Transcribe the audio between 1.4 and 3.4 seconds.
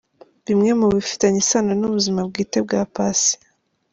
isano n’ubuzima bwite bwa Paccy….